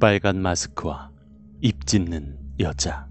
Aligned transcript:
빨간 0.00 0.40
마스크와 0.40 1.10
입 1.60 1.84
찢는 1.84 2.38
여자. 2.60 3.08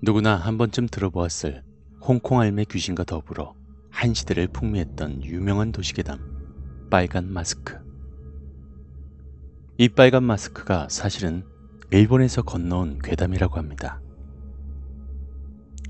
누구나 0.00 0.36
한 0.36 0.56
번쯤 0.56 0.88
들어보았을 0.88 1.62
홍콩 2.00 2.40
알매 2.40 2.64
귀신과 2.64 3.04
더불어 3.04 3.54
한 3.90 4.14
시대를 4.14 4.48
풍미했던 4.48 5.22
유명한 5.24 5.70
도시괴담 5.70 6.88
빨간 6.88 7.30
마스크. 7.30 7.78
이 9.76 9.90
빨간 9.90 10.24
마스크가 10.24 10.88
사실은 10.88 11.44
일본에서 11.90 12.40
건너온 12.40 13.00
괴담이라고 13.04 13.58
합니다. 13.58 14.00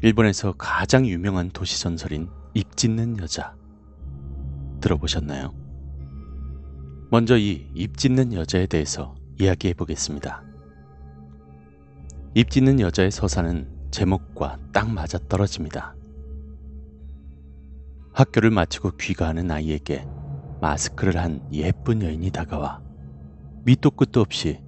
일본에서 0.03 0.55
가장 0.59 1.07
유명한 1.07 1.51
도시 1.51 1.81
전설인 1.81 2.29
입 2.55 2.77
찢는 2.77 3.21
여자. 3.21 3.55
들어보셨나요? 4.81 5.62
먼저 7.13 7.37
이입 7.37 7.99
찢는 7.99 8.33
여자에 8.33 8.65
대해서 8.65 9.15
이야기해 9.39 9.75
보겠습니다. 9.75 10.43
입 12.33 12.49
찢는 12.49 12.81
여자의 12.81 13.11
서사는 13.11 13.69
제목과 13.91 14.59
딱 14.73 14.91
맞아 14.91 15.19
떨어집니다. 15.29 15.95
학교를 18.15 18.51
마치고 18.51 18.93
귀가하는 18.97 19.51
아이에게 19.51 20.07
마스크를 20.63 21.19
한 21.19 21.47
예쁜 21.53 22.01
여인이 22.01 22.31
다가와 22.31 22.81
밑도 23.67 23.91
끝도 23.91 24.23
없이 24.23 24.63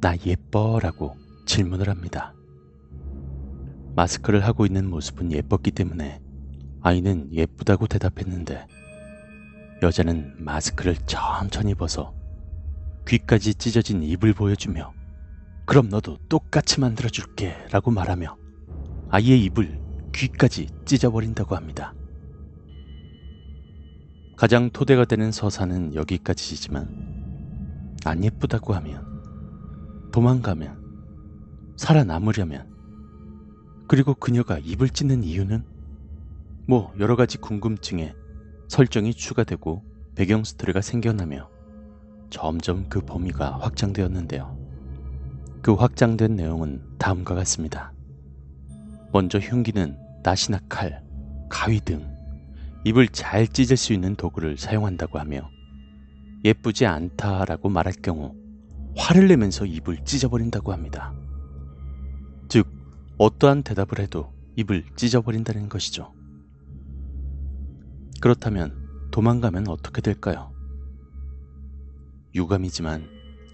나 0.00 0.14
예뻐라고 0.24 1.16
질문을 1.46 1.88
합니다. 1.88 2.32
마스크를 3.96 4.46
하고 4.46 4.66
있는 4.66 4.88
모습은 4.88 5.32
예뻤기 5.32 5.72
때문에 5.72 6.20
아이는 6.80 7.32
예쁘다고 7.32 7.88
대답했는데 7.88 8.68
여자는 9.82 10.36
마스크를 10.38 10.96
천천히 11.06 11.74
벗어 11.74 12.14
귀까지 13.08 13.54
찢어진 13.54 14.02
입을 14.02 14.32
보여주며 14.32 14.92
그럼 15.66 15.88
너도 15.88 16.18
똑같이 16.28 16.78
만들어줄게 16.80 17.66
라고 17.72 17.90
말하며 17.90 18.36
아이의 19.10 19.44
입을 19.44 19.80
귀까지 20.14 20.68
찢어버린다고 20.84 21.56
합니다. 21.56 21.94
가장 24.36 24.70
토대가 24.70 25.04
되는 25.04 25.32
서사는 25.32 25.94
여기까지지만 25.94 27.02
안 28.04 28.24
예쁘다고 28.24 28.74
하면 28.74 29.04
도망가면 30.12 31.74
살아남으려면 31.76 32.70
그리고 33.88 34.14
그녀가 34.14 34.58
입을 34.58 34.90
찢는 34.90 35.24
이유는 35.24 35.64
뭐 36.68 36.92
여러 36.98 37.16
가지 37.16 37.38
궁금증에 37.38 38.14
설정이 38.72 39.12
추가되고 39.12 39.84
배경 40.14 40.44
스토리가 40.44 40.80
생겨나며 40.80 41.50
점점 42.30 42.88
그 42.88 43.02
범위가 43.02 43.58
확장되었는데요. 43.58 44.56
그 45.60 45.74
확장된 45.74 46.36
내용은 46.36 46.82
다음과 46.96 47.34
같습니다. 47.34 47.92
먼저 49.12 49.38
흉기는 49.38 49.98
낫이나 50.22 50.58
칼, 50.70 51.04
가위 51.50 51.80
등 51.80 52.16
입을 52.84 53.08
잘 53.08 53.46
찢을 53.46 53.76
수 53.76 53.92
있는 53.92 54.16
도구를 54.16 54.56
사용한다고 54.56 55.18
하며 55.18 55.50
예쁘지 56.42 56.86
않다라고 56.86 57.68
말할 57.68 57.92
경우 58.02 58.34
화를 58.96 59.28
내면서 59.28 59.66
입을 59.66 60.02
찢어버린다고 60.06 60.72
합니다. 60.72 61.12
즉, 62.48 62.66
어떠한 63.18 63.64
대답을 63.64 63.98
해도 63.98 64.32
입을 64.56 64.86
찢어버린다는 64.96 65.68
것이죠. 65.68 66.14
그렇다면 68.22 69.08
도망가면 69.10 69.66
어떻게 69.66 70.00
될까요? 70.00 70.52
유감이지만 72.36 73.08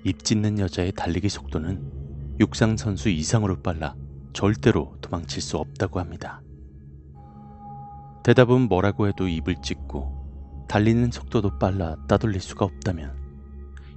입 0.05 0.23
찢는 0.23 0.59
여자의 0.59 0.93
달리기 0.93 1.31
속도는 1.31 2.37
육상 2.39 2.77
선수 2.77 3.09
이상으로 3.09 3.63
빨라 3.63 3.97
절대로 4.35 4.95
도망칠 5.01 5.41
수 5.41 5.57
없다고 5.57 6.01
합니다. 6.01 6.43
대답은 8.25 8.69
뭐라고 8.69 9.09
해도 9.09 9.27
입을 9.27 9.57
찢고 9.63 10.67
달리는 10.69 11.11
속도도 11.11 11.59
빨라 11.59 11.97
따돌릴 12.07 12.39
수가 12.43 12.67
없다면 12.67 13.17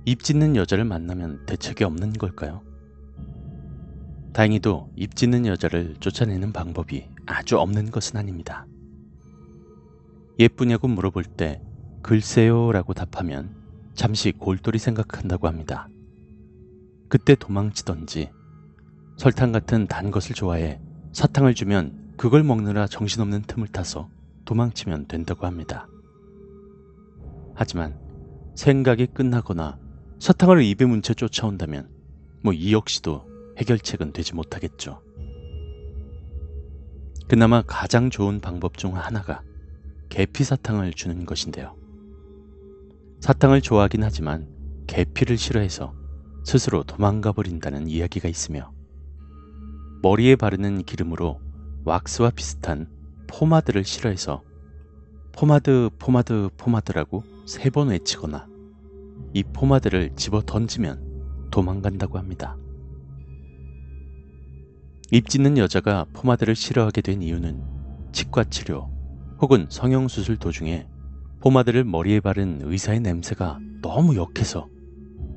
입 0.05 0.23
찢는 0.23 0.55
여자를 0.55 0.85
만나면 0.85 1.45
대책이 1.47 1.83
없는 1.83 2.13
걸까요? 2.13 2.63
다행히도 4.31 4.93
입 4.95 5.17
찢는 5.17 5.45
여자를 5.47 5.97
쫓아내는 5.99 6.53
방법이 6.53 7.09
아주 7.25 7.59
없는 7.59 7.91
것은 7.91 8.15
아닙니다. 8.15 8.65
예쁘냐고 10.39 10.87
물어볼 10.87 11.23
때 11.23 11.61
글쎄요 12.01 12.71
라고 12.71 12.93
답하면 12.93 13.55
잠시 13.93 14.31
골똘히 14.31 14.79
생각한다고 14.79 15.47
합니다. 15.47 15.87
그때 17.09 17.35
도망치던지 17.35 18.31
설탕 19.17 19.51
같은 19.51 19.87
단 19.87 20.11
것을 20.11 20.33
좋아해 20.33 20.79
사탕을 21.11 21.53
주면 21.53 22.13
그걸 22.17 22.43
먹느라 22.43 22.87
정신없는 22.87 23.43
틈을 23.43 23.67
타서 23.67 24.09
도망치면 24.45 25.07
된다고 25.07 25.45
합니다. 25.45 25.87
하지만 27.53 27.99
생각이 28.55 29.07
끝나거나 29.07 29.77
사탕을 30.19 30.63
입에 30.63 30.85
문채 30.85 31.13
쫓아온다면 31.13 31.89
뭐 32.43 32.53
이 32.53 32.73
역시도 32.73 33.27
해결책은 33.57 34.13
되지 34.13 34.33
못하겠죠. 34.33 35.01
그나마 37.27 37.61
가장 37.61 38.09
좋은 38.09 38.39
방법 38.39 38.77
중 38.77 38.97
하나가 38.97 39.43
계피 40.11 40.43
사탕을 40.43 40.91
주는 40.91 41.25
것인데요. 41.25 41.73
사탕을 43.21 43.61
좋아하긴 43.61 44.03
하지만 44.03 44.49
계피를 44.85 45.37
싫어해서 45.37 45.95
스스로 46.43 46.83
도망가 46.83 47.31
버린다는 47.31 47.87
이야기가 47.87 48.27
있으며 48.27 48.73
머리에 50.03 50.35
바르는 50.35 50.83
기름으로 50.83 51.39
왁스와 51.85 52.31
비슷한 52.31 52.89
포마드를 53.27 53.85
싫어해서 53.85 54.43
포마드, 55.31 55.89
포마드, 55.97 56.49
포마드라고 56.57 57.23
세 57.45 57.69
번 57.69 57.87
외치거나 57.87 58.47
이 59.33 59.43
포마드를 59.43 60.11
집어 60.17 60.41
던지면 60.41 61.49
도망간다고 61.51 62.17
합니다. 62.17 62.57
입 65.11 65.29
찢는 65.29 65.57
여자가 65.57 66.05
포마드를 66.11 66.53
싫어하게 66.53 66.99
된 67.01 67.21
이유는 67.21 67.63
치과 68.11 68.43
치료 68.43 68.90
혹은 69.41 69.65
성형수술 69.69 70.37
도중에 70.37 70.87
포마드를 71.39 71.83
머리에 71.83 72.19
바른 72.19 72.59
의사의 72.61 72.99
냄새가 72.99 73.59
너무 73.81 74.15
역해서 74.15 74.69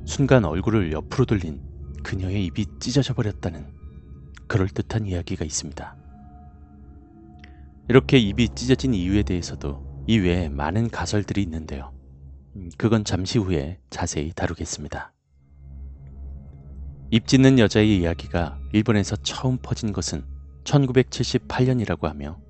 순간 0.05 0.45
얼굴을 0.45 0.91
옆으로 0.91 1.25
돌린 1.25 1.59
그녀의 2.03 2.45
입이 2.45 2.67
찢어져 2.79 3.15
버렸다는 3.15 3.65
그럴듯한 4.47 5.07
이야기가 5.07 5.43
있습니다. 5.43 5.97
이렇게 7.89 8.19
입이 8.19 8.49
찢어진 8.49 8.93
이유에 8.93 9.23
대해서도 9.23 10.03
이외에 10.05 10.49
많은 10.49 10.91
가설들이 10.91 11.41
있는데요. 11.41 11.91
음, 12.55 12.69
그건 12.77 13.03
잠시 13.05 13.39
후에 13.39 13.79
자세히 13.89 14.31
다루겠습니다. 14.35 15.13
입 17.09 17.25
찢는 17.25 17.57
여자의 17.57 17.99
이야기가 17.99 18.59
일본에서 18.71 19.15
처음 19.17 19.57
퍼진 19.57 19.93
것은 19.93 20.23
1978년이라고 20.63 22.03
하며 22.03 22.44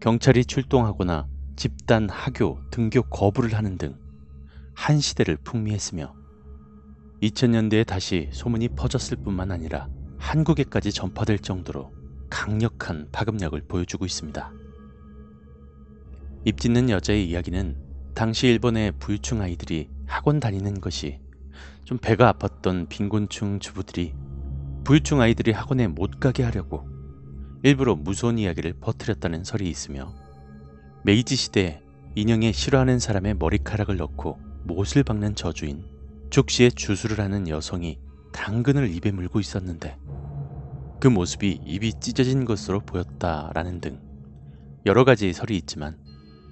경찰이 0.00 0.44
출동하거나 0.44 1.26
집단 1.56 2.08
하교, 2.08 2.60
등교 2.70 3.02
거부를 3.04 3.54
하는 3.54 3.78
등 3.78 4.06
한 4.76 5.00
시대를 5.00 5.38
풍미했으며 5.38 6.14
2000년대에 7.22 7.84
다시 7.86 8.28
소문이 8.30 8.68
퍼졌을 8.68 9.16
뿐만 9.16 9.50
아니라 9.50 9.88
한국에까지 10.18 10.92
전파될 10.92 11.38
정도로 11.38 11.92
강력한 12.28 13.08
파급력을 13.10 13.58
보여주고 13.66 14.04
있습니다. 14.04 14.52
입 16.44 16.60
찢는 16.60 16.90
여자의 16.90 17.28
이야기는 17.28 18.12
당시 18.14 18.46
일본의 18.48 18.92
부유층 18.98 19.40
아이들이 19.40 19.88
학원 20.06 20.40
다니는 20.40 20.80
것이 20.80 21.20
좀 21.84 21.98
배가 21.98 22.32
아팠던 22.32 22.88
빈곤층 22.88 23.58
주부들이 23.58 24.14
부유층 24.84 25.20
아이들이 25.20 25.52
학원에 25.52 25.88
못 25.88 26.20
가게 26.20 26.42
하려고 26.42 26.86
일부러 27.66 27.96
무서운 27.96 28.38
이야기를 28.38 28.74
퍼뜨렸다는 28.74 29.42
설이 29.42 29.68
있으며 29.68 30.14
메이지 31.02 31.34
시대 31.34 31.82
인형에 32.14 32.52
싫어하는 32.52 33.00
사람의 33.00 33.34
머리카락을 33.34 33.96
넣고 33.96 34.38
못을 34.62 35.02
박는 35.02 35.34
저주인 35.34 35.84
죽시에 36.30 36.70
주술을 36.70 37.18
하는 37.18 37.48
여성이 37.48 37.98
당근을 38.32 38.88
입에 38.94 39.10
물고 39.10 39.40
있었는데 39.40 39.98
그 41.00 41.08
모습이 41.08 41.58
입이 41.66 41.94
찢어진 41.94 42.44
것으로 42.44 42.78
보였다라는 42.78 43.80
등 43.80 44.00
여러 44.86 45.02
가지 45.02 45.32
설이 45.32 45.56
있지만 45.56 45.98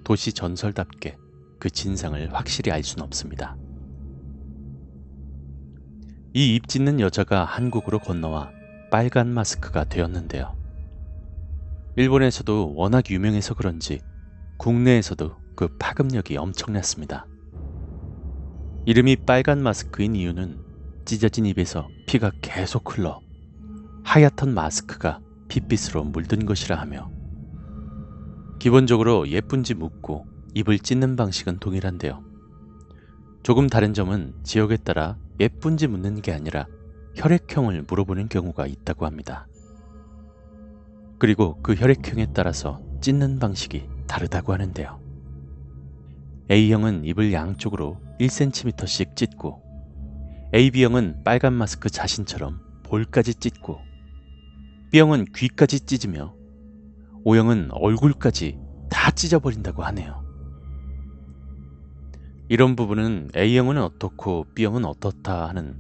도시 0.03 0.33
전설답게 0.33 1.17
그 1.61 1.71
진상을 1.71 2.35
확실히 2.35 2.73
알 2.73 2.83
수는 2.83 3.05
없습니다. 3.05 3.57
이 6.35 6.57
입 6.57 6.67
찢는 6.67 6.99
여자가 6.99 7.45
한국으로 7.45 8.01
건너와 8.01 8.51
빨간 8.91 9.29
마스크가 9.29 9.85
되었는데요. 9.85 10.64
일본에서도 11.97 12.75
워낙 12.75 13.09
유명해서 13.09 13.55
그런지 13.55 14.01
국내에서도 14.59 15.37
그 15.55 15.69
파급력이 15.79 16.37
엄청났습니다. 16.37 17.29
이름이 18.85 19.19
빨간 19.25 19.63
마스크인 19.63 20.17
이유는 20.17 20.59
찢어진 21.05 21.47
입에서 21.47 21.89
피가 22.07 22.33
계속 22.43 22.99
흘러 22.99 23.21
하얗던 24.03 24.53
마스크가 24.55 25.21
핏빛으로 25.47 26.03
물든 26.03 26.47
것이라 26.47 26.77
하며 26.77 27.11
기본적으로 28.59 29.29
예쁜지 29.29 29.75
묻고 29.75 30.27
입을 30.55 30.81
찢는 30.81 31.15
방식은 31.15 31.59
동일한데요. 31.61 32.25
조금 33.45 33.69
다른 33.69 33.95
점은 33.95 34.35
지역에 34.43 34.79
따라 34.79 35.17
예쁜지 35.39 35.87
묻는 35.87 36.23
게 36.23 36.33
아니라 36.33 36.67
혈액형을 37.15 37.85
물어보는 37.87 38.29
경우가 38.29 38.67
있다고 38.67 39.07
합니다. 39.07 39.47
그리고 41.19 41.61
그 41.63 41.75
혈액형에 41.75 42.33
따라서 42.35 42.81
찢는 43.01 43.39
방식이 43.39 43.89
다르다고 44.07 44.53
하는데요. 44.53 45.01
A형은 46.51 47.05
입을 47.05 47.33
양쪽으로 47.33 48.01
1cm씩 48.21 49.17
찢고 49.17 49.63
AB형은 50.55 51.23
빨간 51.25 51.53
마스크 51.55 51.89
자신처럼 51.89 52.61
볼까지 52.85 53.35
찢고 53.35 53.79
B형은 54.93 55.27
귀까지 55.35 55.81
찢으며 55.81 56.35
O형은 57.25 57.71
얼굴까지 57.73 58.59
다 58.91 59.11
찢어버린다고 59.11 59.83
하네요. 59.85 60.23
이런 62.49 62.77
부분은 62.77 63.31
A형은 63.35 63.79
어떻고 63.79 64.47
B형은 64.55 64.85
어떻다 64.85 65.49
하는 65.49 65.77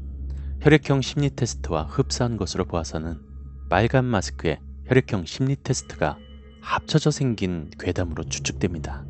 혈액형 0.60 1.02
심리 1.02 1.28
테스트와 1.28 1.84
흡사한 1.84 2.38
것으로 2.38 2.64
보아서는 2.64 3.20
빨간 3.68 4.06
마스크의 4.06 4.58
혈액형 4.86 5.24
심리 5.24 5.56
테스트가 5.62 6.18
합쳐져 6.60 7.10
생긴 7.10 7.70
괴담으로 7.78 8.24
추측됩니다. 8.24 9.04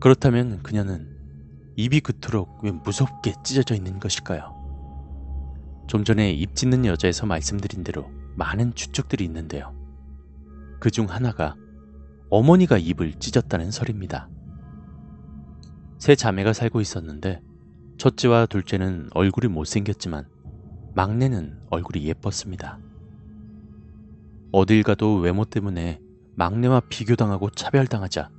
그렇다면 0.00 0.62
그녀는 0.62 1.14
입이 1.76 2.00
그토록 2.00 2.62
왜 2.62 2.70
무섭게 2.70 3.34
찢어져 3.44 3.74
있는 3.74 3.98
것일까요? 3.98 4.54
좀 5.88 6.04
전에 6.04 6.32
입 6.32 6.54
찢는 6.54 6.84
여자에서 6.84 7.26
말씀드린 7.26 7.84
대로 7.84 8.10
많은 8.34 8.74
추측들이 8.74 9.24
있는데요. 9.24 9.74
그 10.80 10.90
중 10.90 11.06
하나가 11.08 11.56
어머니가 12.30 12.76
입을 12.78 13.14
찢었다는 13.14 13.70
설입니다. 13.70 14.28
세 15.98 16.14
자매가 16.14 16.52
살고 16.52 16.80
있었는데 16.80 17.40
첫째와 17.98 18.46
둘째는 18.46 19.08
얼굴이 19.14 19.50
못생겼지만 19.50 20.26
막내는 20.94 21.60
얼굴이 21.70 22.04
예뻤습니다. 22.06 22.78
어딜 24.58 24.82
가도 24.82 25.16
외모 25.16 25.44
때문에 25.44 26.00
막내와 26.34 26.80
비교당하고 26.88 27.50
차별당하자 27.50 28.30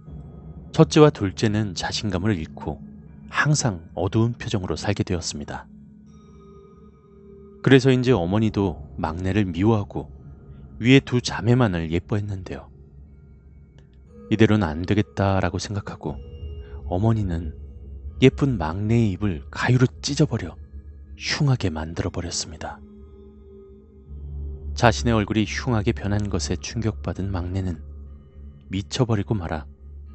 첫째와 0.72 1.12
둘째는 1.12 1.76
자신감을 1.76 2.36
잃고 2.40 2.82
항상 3.30 3.88
어두운 3.94 4.34
표정으로 4.34 4.76
살게 4.76 5.04
되었습니다. 5.04 5.68
그래서인지 7.62 8.14
어머니도 8.14 8.96
막내를 8.98 9.46
미워하고 9.46 10.10
위에 10.80 11.02
두 11.02 11.22
자매만을 11.22 11.92
예뻐했는데요. 11.92 12.68
이대로는 14.32 14.68
안 14.68 14.82
되겠다라고 14.88 15.60
생각하고 15.60 16.18
어머니는 16.88 17.54
예쁜 18.24 18.58
막내의 18.58 19.12
입을 19.12 19.44
가위로 19.52 19.86
찢어버려 20.02 20.56
흉하게 21.16 21.70
만들어버렸습니다. 21.70 22.80
자신의 24.78 25.12
얼굴이 25.12 25.44
흉하게 25.48 25.92
변한 25.92 26.30
것에 26.30 26.56
충격받은 26.56 27.32
막내는 27.32 27.82
미쳐버리고 28.68 29.34
말아 29.34 29.66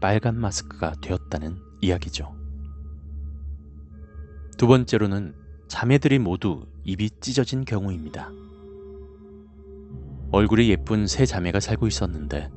빨간 0.00 0.37
마스크가 0.38 0.93
되었다는 1.03 1.59
이야기죠. 1.81 2.32
두 4.56 4.69
번째로는 4.69 5.35
자매들이 5.67 6.20
모두 6.20 6.69
입이 6.85 7.11
찢어진 7.19 7.64
경우입니다. 7.64 8.31
얼굴이 10.31 10.70
예쁜 10.70 11.08
세 11.08 11.26
자매가 11.26 11.58
살고 11.58 11.88
있었는데 11.88 12.49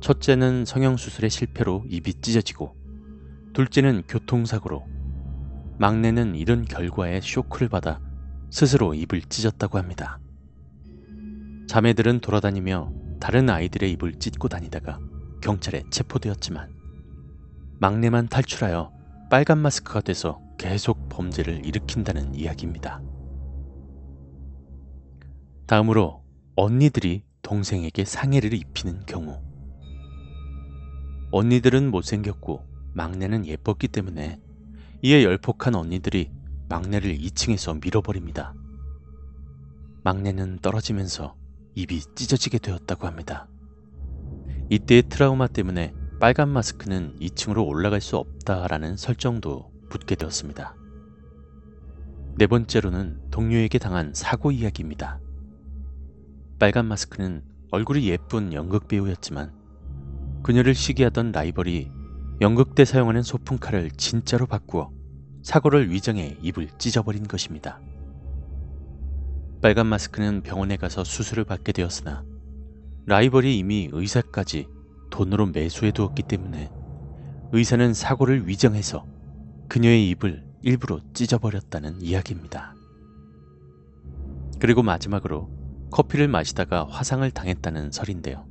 첫째는 0.00 0.64
성형수술의 0.64 1.30
실패로 1.30 1.84
입이 1.88 2.14
찢어지고 2.14 2.74
둘째는 3.52 4.02
교통사고로 4.08 4.84
막내는 5.78 6.34
이런 6.34 6.64
결과에 6.64 7.20
쇼크를 7.20 7.68
받아 7.68 8.00
스스로 8.50 8.92
입을 8.92 9.22
찢었다고 9.22 9.78
합니다. 9.78 10.18
자매들은 11.74 12.20
돌아다니며 12.20 12.92
다른 13.18 13.50
아이들의 13.50 13.90
입을 13.90 14.20
찢고 14.20 14.46
다니다가 14.46 15.00
경찰에 15.40 15.82
체포되었지만 15.90 16.72
막내만 17.80 18.28
탈출하여 18.28 18.92
빨간 19.28 19.58
마스크가 19.58 20.00
돼서 20.00 20.40
계속 20.56 21.08
범죄를 21.08 21.66
일으킨다는 21.66 22.32
이야기입니다. 22.36 23.02
다음으로 25.66 26.22
언니들이 26.54 27.24
동생에게 27.42 28.04
상해를 28.04 28.54
입히는 28.54 29.04
경우. 29.06 29.42
언니들은 31.32 31.90
못생겼고 31.90 32.64
막내는 32.92 33.46
예뻤기 33.46 33.88
때문에 33.88 34.40
이에 35.02 35.24
열폭한 35.24 35.74
언니들이 35.74 36.30
막내를 36.68 37.18
2층에서 37.18 37.82
밀어버립니다. 37.82 38.54
막내는 40.04 40.60
떨어지면서 40.60 41.34
입이 41.74 42.00
찢어지게 42.14 42.58
되었다고 42.58 43.06
합니다. 43.06 43.48
이때의 44.70 45.04
트라우마 45.08 45.46
때문에 45.46 45.92
빨간 46.20 46.48
마스크는 46.48 47.16
2층으로 47.20 47.66
올라갈 47.66 48.00
수 48.00 48.16
없다라는 48.16 48.96
설정도 48.96 49.70
붙게 49.90 50.14
되었습니다. 50.14 50.76
네 52.36 52.46
번째로는 52.46 53.30
동료에게 53.30 53.78
당한 53.78 54.12
사고 54.14 54.50
이야기입니다. 54.50 55.20
빨간 56.58 56.86
마스크는 56.86 57.44
얼굴이 57.70 58.08
예쁜 58.08 58.52
연극 58.52 58.88
배우였지만 58.88 59.52
그녀를 60.42 60.74
시기하던 60.74 61.32
라이벌이 61.32 61.90
연극 62.40 62.74
때 62.74 62.84
사용하는 62.84 63.22
소품칼을 63.22 63.90
진짜로 63.92 64.46
바꾸어 64.46 64.90
사고를 65.42 65.90
위장해 65.90 66.36
입을 66.42 66.68
찢어버린 66.78 67.26
것입니다. 67.28 67.80
빨간 69.64 69.86
마스크는 69.86 70.42
병원에 70.42 70.76
가서 70.76 71.04
수술을 71.04 71.44
받게 71.44 71.72
되었으나 71.72 72.22
라이벌이 73.06 73.56
이미 73.56 73.88
의사까지 73.90 74.68
돈으로 75.10 75.46
매수해 75.46 75.90
두었기 75.90 76.24
때문에 76.24 76.70
의사는 77.50 77.94
사고를 77.94 78.46
위장해서 78.46 79.06
그녀의 79.70 80.10
입을 80.10 80.44
일부러 80.60 81.00
찢어버렸다는 81.14 82.02
이야기입니다. 82.02 82.74
그리고 84.60 84.82
마지막으로 84.82 85.48
커피를 85.90 86.28
마시다가 86.28 86.84
화상을 86.84 87.30
당했다는 87.30 87.90
설인데요. 87.90 88.46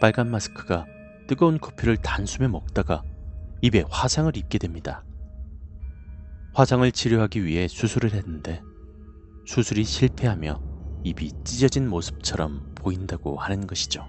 빨간 0.00 0.28
마스크가 0.28 0.86
뜨거운 1.28 1.60
커피를 1.60 1.98
단숨에 1.98 2.48
먹다가 2.48 3.04
입에 3.60 3.84
화상을 3.88 4.36
입게 4.36 4.58
됩니다. 4.58 5.04
화상을 6.52 6.90
치료하기 6.90 7.44
위해 7.44 7.68
수술을 7.68 8.12
했는데 8.14 8.60
수술이 9.46 9.84
실패하며 9.84 10.60
입이 11.04 11.32
찢어진 11.44 11.88
모습처럼 11.88 12.74
보인다고 12.74 13.36
하는 13.36 13.66
것이죠. 13.66 14.06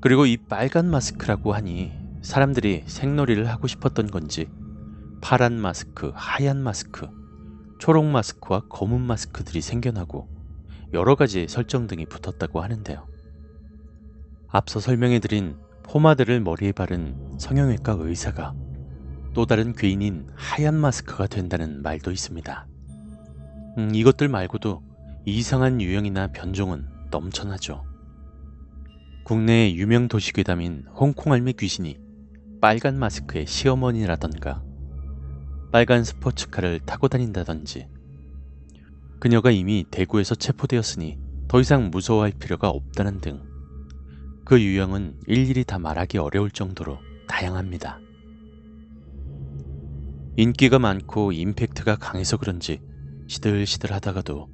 그리고 0.00 0.26
이 0.26 0.36
빨간 0.36 0.90
마스크라고 0.90 1.52
하니 1.52 1.92
사람들이 2.22 2.84
생놀이를 2.86 3.48
하고 3.48 3.66
싶었던 3.66 4.10
건지 4.10 4.48
파란 5.20 5.60
마스크, 5.60 6.10
하얀 6.14 6.62
마스크, 6.62 7.06
초록 7.78 8.04
마스크와 8.06 8.62
검은 8.68 9.00
마스크들이 9.00 9.60
생겨나고 9.60 10.28
여러 10.92 11.14
가지 11.14 11.46
설정 11.48 11.86
등이 11.86 12.06
붙었다고 12.06 12.60
하는데요. 12.60 13.06
앞서 14.48 14.80
설명해드린 14.80 15.56
포마드를 15.84 16.40
머리에 16.40 16.72
바른 16.72 17.36
성형외과 17.38 17.96
의사가 17.98 18.54
또 19.34 19.46
다른 19.46 19.72
괴인인 19.72 20.28
하얀 20.34 20.74
마스크가 20.74 21.26
된다는 21.26 21.82
말도 21.82 22.10
있습니다. 22.10 22.66
음, 23.78 23.94
이것들 23.94 24.28
말고도 24.28 24.82
이상한 25.24 25.80
유형이나 25.80 26.28
변종은 26.28 26.86
넘쳐나죠. 27.10 27.84
국내의 29.24 29.76
유명 29.76 30.08
도시 30.08 30.32
괴담인 30.32 30.84
홍콩 30.92 31.32
알매 31.32 31.52
귀신이 31.52 31.98
빨간 32.60 32.98
마스크의 32.98 33.46
시어머니라던가 33.46 34.62
빨간 35.70 36.02
스포츠카를 36.02 36.80
타고 36.80 37.08
다닌다든지 37.08 37.86
그녀가 39.20 39.50
이미 39.50 39.84
대구에서 39.90 40.34
체포되었으니 40.34 41.18
더 41.46 41.60
이상 41.60 41.90
무서워할 41.90 42.32
필요가 42.32 42.68
없다는 42.68 43.20
등 43.20 43.50
그 44.50 44.60
유형은 44.60 45.14
일일이 45.28 45.62
다 45.62 45.78
말하기 45.78 46.18
어려울 46.18 46.50
정도로 46.50 46.98
다양합니다. 47.28 48.00
인기가 50.40 50.78
많고 50.78 51.32
임팩트가 51.32 51.96
강해서 51.96 52.38
그런지 52.38 52.80
시들시들 53.28 53.92
하다가도 53.92 54.48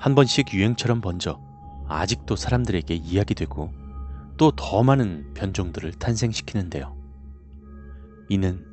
한 0.00 0.16
번씩 0.16 0.52
유행처럼 0.52 1.00
번져 1.00 1.40
아직도 1.86 2.34
사람들에게 2.34 2.92
이야기되고 2.96 3.72
또 4.36 4.50
더 4.50 4.82
많은 4.82 5.32
변종들을 5.34 5.92
탄생시키는데요. 5.92 6.96
이는 8.28 8.66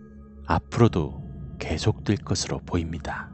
앞으로도 0.47 1.23
계속될 1.59 2.17
것으로 2.25 2.57
보입니다. 2.65 3.30